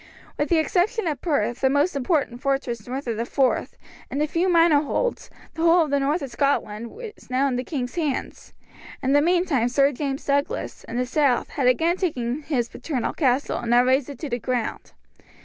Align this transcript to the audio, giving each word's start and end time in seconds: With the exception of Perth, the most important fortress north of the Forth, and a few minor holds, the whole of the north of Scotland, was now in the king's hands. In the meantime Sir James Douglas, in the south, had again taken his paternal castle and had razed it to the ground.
With 0.35 0.49
the 0.49 0.57
exception 0.57 1.05
of 1.05 1.21
Perth, 1.21 1.61
the 1.61 1.69
most 1.69 1.95
important 1.95 2.41
fortress 2.41 2.87
north 2.87 3.05
of 3.05 3.17
the 3.17 3.23
Forth, 3.39 3.77
and 4.09 4.19
a 4.19 4.25
few 4.25 4.49
minor 4.49 4.81
holds, 4.81 5.29
the 5.53 5.61
whole 5.61 5.83
of 5.85 5.91
the 5.91 5.99
north 5.99 6.23
of 6.23 6.31
Scotland, 6.31 6.89
was 6.89 7.29
now 7.29 7.47
in 7.47 7.55
the 7.55 7.63
king's 7.63 7.93
hands. 7.93 8.51
In 9.03 9.11
the 9.13 9.21
meantime 9.21 9.69
Sir 9.69 9.91
James 9.91 10.25
Douglas, 10.25 10.83
in 10.85 10.97
the 10.97 11.05
south, 11.05 11.49
had 11.51 11.67
again 11.67 11.97
taken 11.97 12.41
his 12.41 12.67
paternal 12.67 13.13
castle 13.13 13.59
and 13.59 13.71
had 13.75 13.85
razed 13.85 14.09
it 14.09 14.17
to 14.21 14.29
the 14.29 14.39
ground. 14.39 14.93